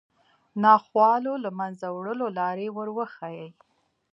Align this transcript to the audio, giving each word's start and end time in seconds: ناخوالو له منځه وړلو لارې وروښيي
ناخوالو 0.63 1.33
له 1.43 1.49
منځه 1.59 1.85
وړلو 1.91 2.27
لارې 2.39 2.67
وروښيي 2.77 3.47